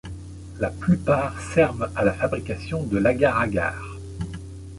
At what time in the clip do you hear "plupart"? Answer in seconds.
0.71-1.39